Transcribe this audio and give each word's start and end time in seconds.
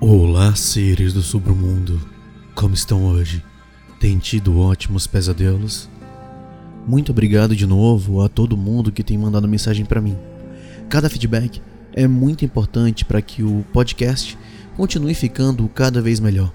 Olá, 0.00 0.54
seres 0.56 1.14
do 1.14 1.22
submundo. 1.22 2.00
Como 2.54 2.74
estão 2.74 3.04
hoje? 3.04 3.42
Tem 4.00 4.18
tido 4.18 4.58
ótimos 4.58 5.06
pesadelos? 5.06 5.88
Muito 6.86 7.12
obrigado 7.12 7.54
de 7.54 7.64
novo 7.64 8.20
a 8.20 8.28
todo 8.28 8.56
mundo 8.56 8.90
que 8.90 9.04
tem 9.04 9.16
mandado 9.16 9.46
mensagem 9.46 9.86
para 9.86 10.00
mim. 10.00 10.18
Cada 10.90 11.08
feedback 11.08 11.62
é 11.92 12.08
muito 12.08 12.44
importante 12.44 13.04
para 13.04 13.22
que 13.22 13.42
o 13.44 13.64
podcast 13.72 14.36
continue 14.76 15.14
ficando 15.14 15.66
cada 15.68 16.02
vez 16.02 16.18
melhor. 16.18 16.52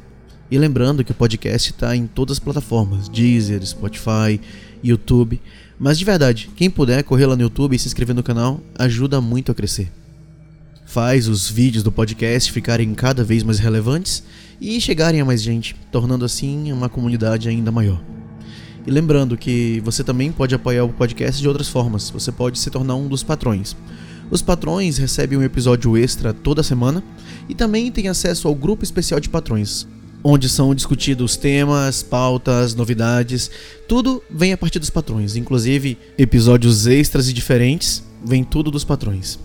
E 0.52 0.58
lembrando 0.58 1.04
que 1.04 1.12
o 1.12 1.16
podcast 1.16 1.72
está 1.72 1.96
em 1.96 2.08
todas 2.08 2.38
as 2.38 2.40
plataformas: 2.40 3.08
Deezer, 3.08 3.66
Spotify, 3.66 4.40
YouTube. 4.84 5.42
Mas 5.80 5.98
de 5.98 6.06
verdade, 6.06 6.50
quem 6.56 6.70
puder 6.70 7.04
correr 7.04 7.26
lá 7.26 7.38
no 7.38 7.44
YouTube 7.44 7.76
e 7.76 7.80
se 7.80 7.88
inscrever 7.88 8.16
no 8.16 8.22
canal 8.22 8.60
ajuda 8.78 9.22
muito 9.22 9.52
a 9.52 9.56
crescer. 9.56 9.90
Faz 10.90 11.28
os 11.28 11.48
vídeos 11.48 11.84
do 11.84 11.92
podcast 11.92 12.52
ficarem 12.52 12.96
cada 12.96 13.24
vez 13.24 13.44
mais 13.44 13.60
relevantes 13.60 14.24
e 14.60 14.82
chegarem 14.82 15.22
a 15.22 15.26
mais 15.26 15.40
gente, 15.40 15.76
tornando 15.92 16.26
assim 16.26 16.72
uma 16.72 16.90
comunidade 16.90 17.48
ainda 17.48 17.72
maior. 17.72 18.02
E 18.88 18.90
lembrando 18.90 19.38
que 19.38 19.80
você 19.86 20.04
também 20.04 20.32
pode 20.32 20.56
apoiar 20.56 20.84
o 20.84 20.90
podcast 20.92 21.40
de 21.40 21.48
outras 21.48 21.68
formas. 21.68 22.10
Você 22.10 22.32
pode 22.32 22.58
se 22.58 22.72
tornar 22.72 22.96
um 22.96 23.08
dos 23.08 23.22
patrões. 23.22 23.78
Os 24.32 24.42
patrões 24.42 24.98
recebem 24.98 25.38
um 25.38 25.44
episódio 25.44 25.96
extra 25.96 26.34
toda 26.34 26.64
semana 26.64 27.04
e 27.48 27.54
também 27.54 27.92
têm 27.92 28.08
acesso 28.08 28.48
ao 28.48 28.56
grupo 28.56 28.84
especial 28.84 29.20
de 29.20 29.30
patrões, 29.30 29.88
onde 30.24 30.50
são 30.50 30.74
discutidos 30.74 31.38
temas, 31.38 32.02
pautas, 32.02 32.74
novidades, 32.74 33.52
tudo 33.88 34.24
vem 34.28 34.54
a 34.54 34.58
partir 34.58 34.80
dos 34.80 34.90
patrões, 34.90 35.36
inclusive 35.36 36.00
episódios 36.18 36.88
extras 36.88 37.30
e 37.30 37.34
diferentes, 37.34 38.04
vem 38.26 38.44
tudo 38.44 38.72
dos 38.72 38.84
patrões. 38.84 39.38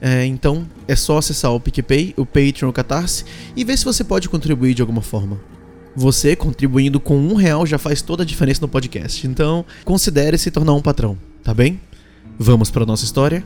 É, 0.00 0.24
então 0.26 0.66
é 0.86 0.94
só 0.94 1.18
acessar 1.18 1.52
o 1.52 1.60
PicPay, 1.60 2.14
o 2.16 2.26
Patreon, 2.26 2.68
o 2.68 2.72
Catarse 2.72 3.24
e 3.54 3.64
ver 3.64 3.76
se 3.78 3.84
você 3.84 4.04
pode 4.04 4.28
contribuir 4.28 4.74
de 4.74 4.82
alguma 4.82 5.02
forma. 5.02 5.40
Você 5.94 6.36
contribuindo 6.36 7.00
com 7.00 7.16
um 7.16 7.34
real 7.34 7.64
já 7.64 7.78
faz 7.78 8.02
toda 8.02 8.22
a 8.22 8.26
diferença 8.26 8.60
no 8.60 8.68
podcast, 8.68 9.26
então 9.26 9.64
considere 9.84 10.36
se 10.36 10.50
tornar 10.50 10.74
um 10.74 10.82
patrão, 10.82 11.16
tá 11.42 11.54
bem? 11.54 11.80
Vamos 12.38 12.70
para 12.70 12.84
nossa 12.84 13.04
história? 13.04 13.42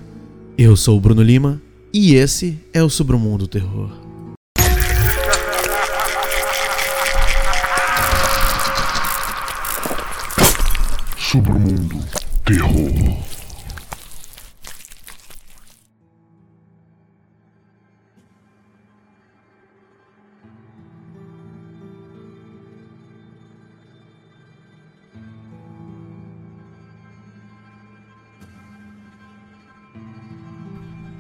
Eu 0.59 0.77
sou 0.77 0.99
o 0.99 1.01
Bruno 1.01 1.23
Lima 1.23 1.63
e 1.95 2.15
esse 2.15 2.59
é 2.73 2.83
o 2.83 2.91
Submundo 2.91 3.47
Terror. 3.47 3.91
Submundo 11.17 12.01
Terror. 12.45 13.30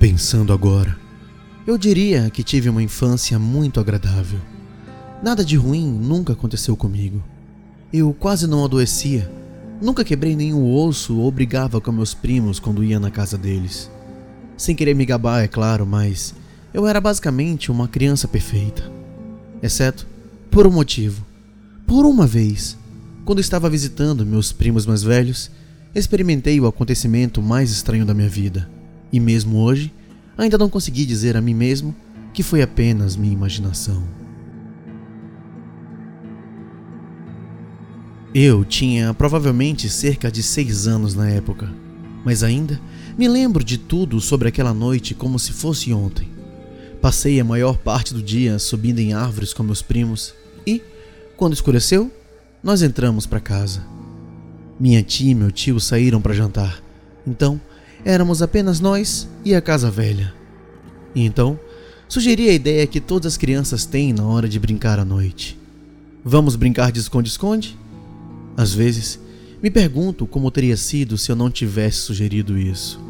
Pensando 0.00 0.54
agora, 0.54 0.96
eu 1.66 1.76
diria 1.76 2.30
que 2.30 2.42
tive 2.42 2.70
uma 2.70 2.82
infância 2.82 3.38
muito 3.38 3.78
agradável. 3.78 4.40
Nada 5.22 5.44
de 5.44 5.56
ruim 5.56 5.86
nunca 5.86 6.32
aconteceu 6.32 6.74
comigo. 6.74 7.22
Eu 7.92 8.14
quase 8.14 8.46
não 8.46 8.64
adoecia, 8.64 9.30
nunca 9.78 10.02
quebrei 10.02 10.34
nenhum 10.34 10.74
osso 10.74 11.18
ou 11.18 11.30
brigava 11.30 11.82
com 11.82 11.92
meus 11.92 12.14
primos 12.14 12.58
quando 12.58 12.82
ia 12.82 12.98
na 12.98 13.10
casa 13.10 13.36
deles. 13.36 13.90
Sem 14.56 14.74
querer 14.74 14.94
me 14.94 15.04
gabar, 15.04 15.44
é 15.44 15.46
claro, 15.46 15.86
mas 15.86 16.34
eu 16.72 16.86
era 16.86 16.98
basicamente 16.98 17.70
uma 17.70 17.86
criança 17.86 18.26
perfeita. 18.26 18.90
Exceto 19.62 20.06
por 20.50 20.66
um 20.66 20.72
motivo. 20.72 21.22
Por 21.86 22.06
uma 22.06 22.26
vez, 22.26 22.74
quando 23.22 23.40
estava 23.40 23.68
visitando 23.68 24.24
meus 24.24 24.50
primos 24.50 24.86
mais 24.86 25.02
velhos, 25.02 25.50
experimentei 25.94 26.58
o 26.58 26.66
acontecimento 26.66 27.42
mais 27.42 27.70
estranho 27.70 28.06
da 28.06 28.14
minha 28.14 28.30
vida. 28.30 28.66
E 29.12 29.18
mesmo 29.18 29.58
hoje, 29.58 29.92
ainda 30.36 30.58
não 30.58 30.68
consegui 30.68 31.04
dizer 31.04 31.36
a 31.36 31.40
mim 31.40 31.54
mesmo 31.54 31.94
que 32.32 32.42
foi 32.42 32.62
apenas 32.62 33.16
minha 33.16 33.32
imaginação. 33.32 34.02
Eu 38.32 38.64
tinha 38.64 39.12
provavelmente 39.12 39.88
cerca 39.88 40.30
de 40.30 40.42
seis 40.42 40.86
anos 40.86 41.16
na 41.16 41.28
época, 41.28 41.68
mas 42.24 42.44
ainda 42.44 42.80
me 43.18 43.26
lembro 43.26 43.64
de 43.64 43.76
tudo 43.76 44.20
sobre 44.20 44.48
aquela 44.48 44.72
noite 44.72 45.14
como 45.14 45.38
se 45.38 45.52
fosse 45.52 45.92
ontem. 45.92 46.28
Passei 47.00 47.40
a 47.40 47.44
maior 47.44 47.76
parte 47.78 48.14
do 48.14 48.22
dia 48.22 48.58
subindo 48.58 49.00
em 49.00 49.14
árvores 49.14 49.52
com 49.52 49.62
meus 49.64 49.82
primos 49.82 50.32
e, 50.64 50.80
quando 51.36 51.54
escureceu, 51.54 52.10
nós 52.62 52.82
entramos 52.82 53.26
para 53.26 53.40
casa. 53.40 53.84
Minha 54.78 55.02
tia 55.02 55.32
e 55.32 55.34
meu 55.34 55.50
tio 55.50 55.80
saíram 55.80 56.20
para 56.20 56.34
jantar, 56.34 56.80
então 57.26 57.60
éramos 58.04 58.42
apenas 58.42 58.80
nós 58.80 59.28
e 59.44 59.54
a 59.54 59.60
casa 59.60 59.90
velha. 59.90 60.34
E 61.14 61.24
então, 61.24 61.58
sugeri 62.08 62.48
a 62.48 62.52
ideia 62.52 62.86
que 62.86 63.00
todas 63.00 63.32
as 63.32 63.36
crianças 63.36 63.84
têm 63.84 64.12
na 64.12 64.24
hora 64.24 64.48
de 64.48 64.58
brincar 64.58 64.98
à 64.98 65.04
noite. 65.04 65.58
Vamos 66.24 66.56
brincar 66.56 66.92
de 66.92 67.00
esconde-esconde? 67.00 67.78
Às 68.56 68.74
vezes, 68.74 69.18
me 69.62 69.70
pergunto 69.70 70.26
como 70.26 70.50
teria 70.50 70.76
sido 70.76 71.16
se 71.16 71.30
eu 71.30 71.36
não 71.36 71.50
tivesse 71.50 71.98
sugerido 71.98 72.58
isso. 72.58 73.00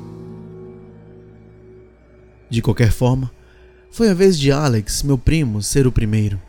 De 2.48 2.60
qualquer 2.60 2.90
forma, 2.90 3.30
foi 3.90 4.08
a 4.08 4.14
vez 4.14 4.38
de 4.38 4.52
Alex, 4.52 5.02
meu 5.02 5.18
primo, 5.18 5.62
ser 5.62 5.86
o 5.86 5.92
primeiro, 5.92 6.40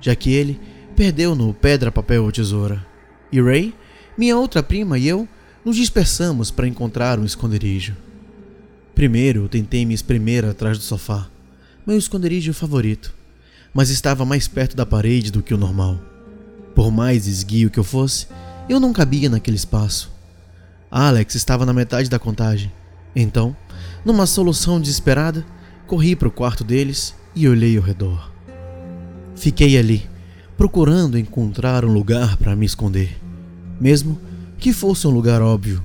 já 0.00 0.14
que 0.14 0.30
ele 0.30 0.60
perdeu 0.96 1.34
no 1.34 1.54
pedra, 1.54 1.92
papel 1.92 2.24
ou 2.24 2.32
tesoura. 2.32 2.84
E 3.30 3.40
Ray, 3.40 3.74
minha 4.16 4.36
outra 4.36 4.62
prima 4.62 4.98
e 4.98 5.06
eu 5.06 5.28
nos 5.64 5.76
dispersamos 5.76 6.50
para 6.50 6.68
encontrar 6.68 7.18
um 7.18 7.24
esconderijo. 7.24 7.96
Primeiro 8.94 9.48
tentei 9.48 9.84
me 9.84 9.94
espremer 9.94 10.44
atrás 10.44 10.78
do 10.78 10.84
sofá, 10.84 11.28
meu 11.86 11.96
esconderijo 11.96 12.52
favorito, 12.52 13.14
mas 13.72 13.90
estava 13.90 14.24
mais 14.24 14.48
perto 14.48 14.76
da 14.76 14.84
parede 14.84 15.30
do 15.30 15.42
que 15.42 15.54
o 15.54 15.58
normal. 15.58 15.98
Por 16.74 16.90
mais 16.90 17.26
esguio 17.26 17.70
que 17.70 17.78
eu 17.78 17.84
fosse, 17.84 18.26
eu 18.68 18.78
não 18.78 18.92
cabia 18.92 19.28
naquele 19.28 19.56
espaço. 19.56 20.12
Alex 20.90 21.34
estava 21.34 21.66
na 21.66 21.72
metade 21.72 22.08
da 22.08 22.18
contagem. 22.18 22.72
Então, 23.14 23.56
numa 24.04 24.26
solução 24.26 24.80
desesperada, 24.80 25.44
corri 25.86 26.14
para 26.14 26.28
o 26.28 26.32
quarto 26.32 26.62
deles 26.64 27.14
e 27.34 27.48
olhei 27.48 27.76
ao 27.76 27.82
redor. 27.82 28.30
Fiquei 29.34 29.78
ali, 29.78 30.08
procurando 30.56 31.18
encontrar 31.18 31.84
um 31.84 31.92
lugar 31.92 32.36
para 32.36 32.56
me 32.56 32.66
esconder. 32.66 33.18
Mesmo 33.80 34.18
que 34.58 34.72
fosse 34.72 35.06
um 35.06 35.10
lugar 35.10 35.40
óbvio, 35.40 35.82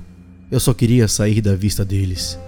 eu 0.50 0.58
só 0.58 0.74
queria 0.74 1.06
sair 1.06 1.40
da 1.40 1.54
vista 1.54 1.84
deles. 1.84 2.38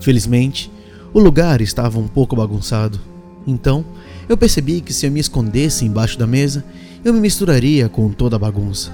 Felizmente, 0.00 0.70
o 1.14 1.20
lugar 1.20 1.60
estava 1.60 1.98
um 1.98 2.08
pouco 2.08 2.34
bagunçado. 2.34 3.00
Então, 3.46 3.84
eu 4.28 4.36
percebi 4.36 4.80
que 4.80 4.92
se 4.92 5.06
eu 5.06 5.12
me 5.12 5.20
escondesse 5.20 5.84
embaixo 5.84 6.18
da 6.18 6.26
mesa, 6.26 6.64
eu 7.04 7.14
me 7.14 7.20
misturaria 7.20 7.88
com 7.88 8.10
toda 8.10 8.34
a 8.34 8.38
bagunça. 8.38 8.90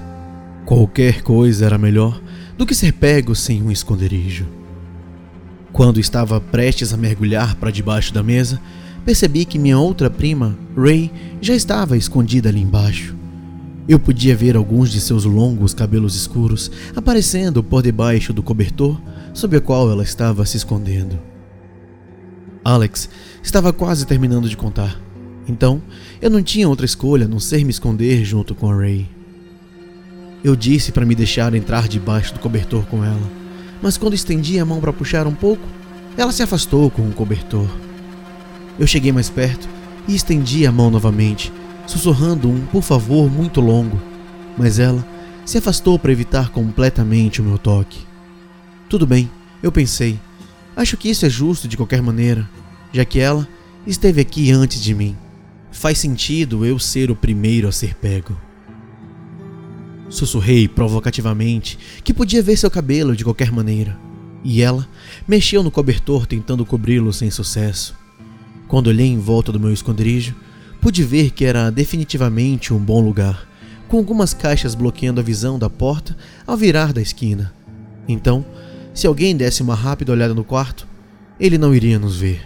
Qualquer 0.65 1.23
coisa 1.23 1.65
era 1.65 1.77
melhor 1.77 2.21
do 2.57 2.65
que 2.65 2.75
ser 2.75 2.93
pego 2.93 3.35
sem 3.35 3.61
um 3.61 3.71
esconderijo. 3.71 4.45
Quando 5.71 5.99
estava 5.99 6.39
prestes 6.39 6.93
a 6.93 6.97
mergulhar 6.97 7.55
para 7.55 7.71
debaixo 7.71 8.13
da 8.13 8.21
mesa, 8.21 8.61
percebi 9.03 9.43
que 9.43 9.57
minha 9.57 9.79
outra 9.79 10.09
prima, 10.09 10.55
Ray, 10.77 11.11
já 11.41 11.55
estava 11.55 11.97
escondida 11.97 12.49
ali 12.49 12.61
embaixo. 12.61 13.15
Eu 13.87 13.99
podia 13.99 14.35
ver 14.35 14.55
alguns 14.55 14.89
de 14.89 15.01
seus 15.01 15.25
longos 15.25 15.73
cabelos 15.73 16.15
escuros 16.15 16.71
aparecendo 16.95 17.61
por 17.61 17.83
debaixo 17.83 18.31
do 18.31 18.41
cobertor 18.41 18.99
sob 19.33 19.57
o 19.57 19.61
qual 19.61 19.89
ela 19.91 20.03
estava 20.03 20.45
se 20.45 20.55
escondendo. 20.55 21.19
Alex 22.63 23.09
estava 23.43 23.73
quase 23.73 24.05
terminando 24.07 24.47
de 24.47 24.55
contar, 24.55 25.01
então 25.49 25.81
eu 26.21 26.29
não 26.29 26.41
tinha 26.41 26.69
outra 26.69 26.85
escolha 26.85 27.25
a 27.25 27.27
não 27.27 27.39
ser 27.39 27.65
me 27.65 27.71
esconder 27.71 28.23
junto 28.23 28.55
com 28.55 28.71
a 28.71 28.75
Ray. 28.75 29.09
Eu 30.41 30.55
disse 30.55 30.93
para 30.93 31.05
me 31.05 31.13
deixar 31.13 31.53
entrar 31.53 31.89
debaixo 31.89 32.33
do 32.33 32.39
cobertor 32.39 32.85
com 32.85 33.03
ela, 33.03 33.29
mas 33.81 33.97
quando 33.97 34.13
estendi 34.13 34.59
a 34.59 34.65
mão 34.65 34.79
para 34.79 34.93
puxar 34.93 35.27
um 35.27 35.35
pouco, 35.35 35.63
ela 36.15 36.31
se 36.31 36.41
afastou 36.41 36.89
com 36.89 37.01
o 37.01 37.11
cobertor. 37.11 37.67
Eu 38.79 38.87
cheguei 38.87 39.11
mais 39.11 39.29
perto 39.29 39.67
e 40.07 40.15
estendi 40.15 40.65
a 40.65 40.71
mão 40.71 40.89
novamente, 40.89 41.51
sussurrando 41.85 42.49
um 42.49 42.65
por 42.67 42.81
favor 42.81 43.29
muito 43.29 43.61
longo, 43.61 44.01
mas 44.57 44.79
ela 44.79 45.05
se 45.45 45.57
afastou 45.57 45.99
para 45.99 46.11
evitar 46.11 46.49
completamente 46.49 47.41
o 47.41 47.43
meu 47.43 47.57
toque. 47.57 47.99
Tudo 48.89 49.05
bem, 49.05 49.29
eu 49.61 49.71
pensei. 49.71 50.19
Acho 50.75 50.97
que 50.97 51.09
isso 51.09 51.25
é 51.25 51.29
justo 51.29 51.67
de 51.67 51.77
qualquer 51.77 52.01
maneira, 52.01 52.49
já 52.91 53.03
que 53.03 53.19
ela 53.19 53.47
esteve 53.85 54.21
aqui 54.21 54.51
antes 54.51 54.81
de 54.81 54.93
mim. 54.93 55.15
Faz 55.71 55.97
sentido 55.97 56.65
eu 56.65 56.77
ser 56.79 57.11
o 57.11 57.15
primeiro 57.15 57.67
a 57.67 57.71
ser 57.71 57.95
pego. 57.95 58.37
Sussurrei 60.09 60.67
provocativamente 60.67 61.77
que 62.03 62.13
podia 62.13 62.43
ver 62.43 62.57
seu 62.57 62.69
cabelo 62.69 63.15
de 63.15 63.23
qualquer 63.23 63.51
maneira, 63.51 63.97
e 64.43 64.61
ela 64.61 64.87
mexeu 65.27 65.63
no 65.63 65.71
cobertor 65.71 66.27
tentando 66.27 66.65
cobri-lo 66.65 67.11
sem 67.11 67.31
sucesso. 67.31 67.95
Quando 68.67 68.87
olhei 68.87 69.07
em 69.07 69.19
volta 69.19 69.51
do 69.51 69.59
meu 69.59 69.73
esconderijo, 69.73 70.35
pude 70.83 71.01
ver 71.01 71.31
que 71.31 71.45
era 71.45 71.69
definitivamente 71.69 72.73
um 72.73 72.77
bom 72.77 72.99
lugar, 72.99 73.47
com 73.87 73.95
algumas 73.95 74.33
caixas 74.33 74.75
bloqueando 74.75 75.21
a 75.21 75.23
visão 75.23 75.57
da 75.57 75.69
porta 75.69 76.13
ao 76.45 76.57
virar 76.57 76.91
da 76.91 77.01
esquina. 77.01 77.53
Então, 78.05 78.45
se 78.93 79.07
alguém 79.07 79.33
desse 79.33 79.61
uma 79.61 79.75
rápida 79.75 80.11
olhada 80.11 80.33
no 80.33 80.43
quarto, 80.43 80.85
ele 81.39 81.57
não 81.57 81.73
iria 81.73 81.97
nos 81.97 82.17
ver. 82.17 82.45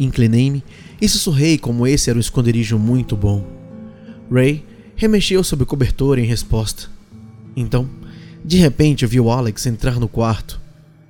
Inclinei-me 0.00 0.64
e 0.98 1.06
sussurrei 1.06 1.58
como 1.58 1.86
esse 1.86 2.08
era 2.08 2.18
um 2.18 2.20
esconderijo 2.20 2.78
muito 2.78 3.14
bom. 3.14 3.46
Ray 4.32 4.64
remexeu 4.96 5.44
sobre 5.44 5.64
o 5.64 5.66
cobertor 5.66 6.18
em 6.18 6.24
resposta. 6.24 6.88
Então, 7.54 7.86
de 8.42 8.56
repente, 8.56 9.02
eu 9.02 9.10
vi 9.10 9.20
o 9.20 9.30
Alex 9.30 9.66
entrar 9.66 10.00
no 10.00 10.08
quarto. 10.08 10.58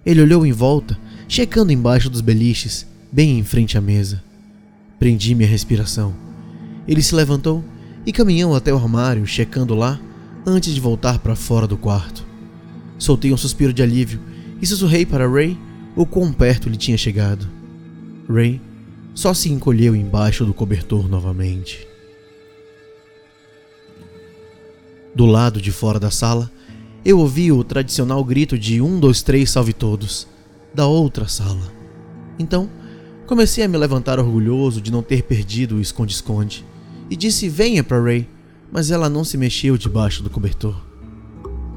Ele 0.04 0.22
olhou 0.22 0.44
em 0.44 0.50
volta, 0.50 0.98
checando 1.28 1.72
embaixo 1.72 2.10
dos 2.10 2.20
beliches, 2.20 2.84
bem 3.12 3.38
em 3.38 3.44
frente 3.44 3.78
à 3.78 3.80
mesa. 3.80 4.31
Prendi 5.02 5.34
minha 5.34 5.48
respiração. 5.48 6.14
Ele 6.86 7.02
se 7.02 7.12
levantou 7.12 7.64
e 8.06 8.12
caminhou 8.12 8.54
até 8.54 8.72
o 8.72 8.76
armário, 8.76 9.26
checando 9.26 9.74
lá, 9.74 10.00
antes 10.46 10.72
de 10.72 10.80
voltar 10.80 11.18
para 11.18 11.34
fora 11.34 11.66
do 11.66 11.76
quarto. 11.76 12.24
Soltei 12.98 13.32
um 13.32 13.36
suspiro 13.36 13.72
de 13.72 13.82
alívio 13.82 14.20
e 14.60 14.66
sussurrei 14.66 15.04
para 15.04 15.28
Ray 15.28 15.58
o 15.96 16.06
quão 16.06 16.32
perto 16.32 16.68
ele 16.68 16.76
tinha 16.76 16.96
chegado. 16.96 17.48
Ray 18.28 18.60
só 19.12 19.34
se 19.34 19.50
encolheu 19.50 19.96
embaixo 19.96 20.44
do 20.44 20.54
cobertor 20.54 21.08
novamente. 21.08 21.84
Do 25.16 25.26
lado 25.26 25.60
de 25.60 25.72
fora 25.72 25.98
da 25.98 26.12
sala, 26.12 26.48
eu 27.04 27.18
ouvi 27.18 27.50
o 27.50 27.64
tradicional 27.64 28.24
grito 28.24 28.56
de 28.56 28.80
um, 28.80 29.00
dois, 29.00 29.20
três, 29.20 29.50
salve 29.50 29.72
todos, 29.72 30.28
da 30.72 30.86
outra 30.86 31.26
sala. 31.26 31.72
Então, 32.38 32.70
comecei 33.32 33.64
a 33.64 33.68
me 33.68 33.78
levantar 33.78 34.18
orgulhoso 34.18 34.78
de 34.78 34.92
não 34.92 35.02
ter 35.02 35.22
perdido 35.22 35.76
o 35.76 35.80
esconde-esconde 35.80 36.66
e 37.08 37.16
disse 37.16 37.48
venha 37.48 37.82
para 37.82 37.98
Ray, 37.98 38.28
mas 38.70 38.90
ela 38.90 39.08
não 39.08 39.24
se 39.24 39.38
mexeu 39.38 39.78
debaixo 39.78 40.22
do 40.22 40.28
cobertor. 40.28 40.76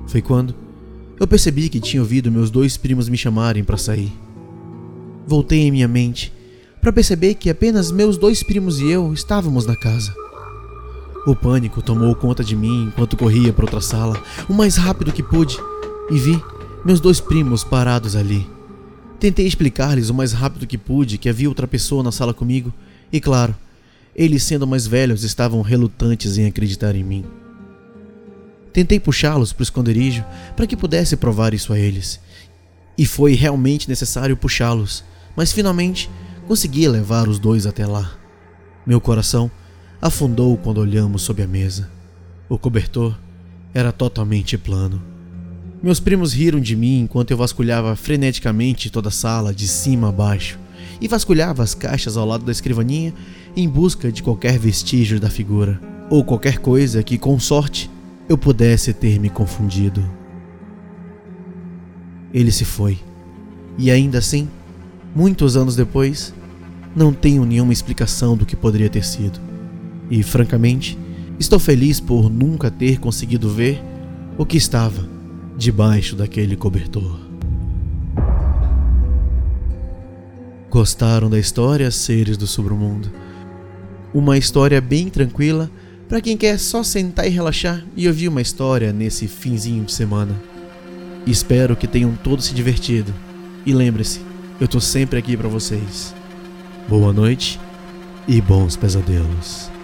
Foi 0.06 0.22
quando 0.22 0.54
eu 1.18 1.26
percebi 1.26 1.70
que 1.70 1.80
tinha 1.80 2.02
ouvido 2.02 2.30
meus 2.30 2.52
dois 2.52 2.76
primos 2.76 3.08
me 3.08 3.16
chamarem 3.16 3.64
para 3.64 3.78
sair. 3.78 4.12
Voltei 5.26 5.62
em 5.62 5.72
minha 5.72 5.88
mente 5.88 6.34
para 6.82 6.92
perceber 6.92 7.36
que 7.36 7.50
apenas 7.50 7.90
meus 7.90 8.18
dois 8.18 8.44
primos 8.44 8.82
e 8.82 8.90
eu 8.90 9.14
estávamos 9.14 9.66
na 9.66 9.78
casa. 9.78 10.14
O 11.26 11.34
pânico 11.38 11.82
tomou 11.82 12.14
conta 12.16 12.44
de 12.44 12.54
mim 12.54 12.88
enquanto 12.90 13.16
corria 13.16 13.54
para 13.54 13.64
outra 13.64 13.80
sala, 13.80 14.22
o 14.50 14.54
mais 14.54 14.76
rápido 14.76 15.14
que 15.14 15.24
pude, 15.24 15.58
e 16.12 16.20
vi 16.20 16.44
meus 16.84 17.00
dois 17.00 17.22
primos 17.22 17.64
parados 17.64 18.14
ali. 18.14 18.55
Tentei 19.20 19.48
explicar-lhes 19.48 20.10
o 20.10 20.14
mais 20.14 20.34
rápido 20.34 20.68
que 20.68 20.78
pude 20.78 21.18
que 21.18 21.30
havia 21.30 21.50
outra 21.50 21.68
pessoa 21.68 22.04
na 22.04 22.12
sala 22.12 22.34
comigo, 22.34 22.74
e 23.12 23.20
claro, 23.20 23.56
eles, 24.16 24.44
sendo 24.44 24.68
mais 24.68 24.86
velhos, 24.88 25.24
estavam 25.24 25.62
relutantes 25.62 26.38
em 26.38 26.46
acreditar 26.46 26.96
em 26.96 27.04
mim. 27.04 27.26
Tentei 28.72 29.00
puxá-los 29.00 29.54
para 29.54 29.62
o 29.62 29.64
esconderijo 29.64 30.24
para 30.56 30.68
que 30.68 30.76
pudesse 30.76 31.16
provar 31.16 31.54
isso 31.54 31.72
a 31.72 31.80
eles. 31.80 32.20
E 32.98 33.06
foi 33.06 33.34
realmente 33.34 33.88
necessário 33.88 34.36
puxá-los, 34.36 35.04
mas 35.36 35.52
finalmente 35.52 36.10
consegui 36.48 36.88
levar 36.88 37.28
os 37.28 37.40
dois 37.40 37.66
até 37.66 37.86
lá. 37.86 38.18
Meu 38.86 39.02
coração 39.02 39.50
afundou 40.02 40.58
quando 40.58 40.80
olhamos 40.80 41.22
sob 41.22 41.42
a 41.42 41.48
mesa. 41.48 41.90
O 42.48 42.58
cobertor 42.58 43.18
era 43.74 43.92
totalmente 43.92 44.58
plano. 44.58 45.15
Meus 45.84 46.00
primos 46.00 46.34
riram 46.34 46.60
de 46.60 46.76
mim 46.76 47.02
enquanto 47.02 47.32
eu 47.32 47.38
vasculhava 47.38 47.96
freneticamente 47.96 48.90
toda 48.90 49.10
a 49.10 49.12
sala, 49.12 49.54
de 49.54 49.68
cima 49.68 50.10
a 50.10 50.12
baixo, 50.12 50.58
e 51.00 51.08
vasculhava 51.08 51.62
as 51.62 51.76
caixas 51.76 52.18
ao 52.18 52.26
lado 52.26 52.46
da 52.46 52.52
escrivaninha 52.52 53.14
em 53.56 53.68
busca 53.68 54.12
de 54.12 54.24
qualquer 54.24 54.58
vestígio 54.58 55.20
da 55.20 55.30
figura, 55.30 55.80
ou 56.10 56.24
qualquer 56.24 56.60
coisa 56.60 57.04
que, 57.04 57.18
com 57.18 57.40
sorte, 57.40 57.90
eu 58.28 58.38
pudesse 58.38 58.94
ter 58.94 59.20
me 59.20 59.30
confundido. 59.30 60.04
Ele 62.34 62.52
se 62.52 62.66
foi, 62.66 62.98
e 63.78 63.92
ainda 63.92 64.18
assim, 64.18 64.48
muitos 65.16 65.56
anos 65.56 65.76
depois, 65.76 66.34
não 66.96 67.14
tenho 67.14 67.46
nenhuma 67.46 67.74
explicação 67.74 68.36
do 68.36 68.46
que 68.46 68.56
poderia 68.56 68.90
ter 68.90 69.04
sido. 69.04 69.40
E, 70.10 70.24
francamente, 70.24 70.98
estou 71.40 71.60
feliz 71.60 72.00
por 72.00 72.30
nunca 72.30 72.72
ter 72.72 73.00
conseguido 73.00 73.50
ver 73.50 73.82
o 74.38 74.46
que 74.46 74.58
estava 74.58 75.15
debaixo 75.58 76.16
daquele 76.16 76.56
cobertor. 76.56 77.20
Gostaram 80.70 81.30
da 81.30 81.40
história, 81.40 81.90
seres 81.90 82.36
do 82.36 82.46
submundo? 82.46 83.10
Uma 84.14 84.38
história 84.38 84.82
bem 84.82 85.10
tranquila 85.10 85.72
para 86.10 86.22
quem 86.22 86.36
quer 86.36 86.60
só 86.60 86.84
sentar 86.84 87.26
e 87.26 87.30
relaxar 87.30 87.84
e 87.96 88.08
ouvir 88.08 88.28
uma 88.28 88.42
história 88.42 88.92
nesse 88.92 89.28
finzinho 89.28 89.86
de 89.86 89.94
semana. 89.94 90.36
Espero 91.26 91.76
que 91.76 91.88
tenham 91.88 92.16
todos 92.16 92.46
se 92.46 92.54
divertido. 92.54 93.14
E 93.66 93.74
lembre-se, 93.74 94.22
eu 94.60 94.68
tô 94.68 94.80
sempre 94.80 95.18
aqui 95.18 95.36
para 95.36 95.50
vocês. 95.50 96.14
Boa 96.88 97.12
noite 97.12 97.60
e 98.28 98.40
bons 98.42 98.76
pesadelos. 98.76 99.75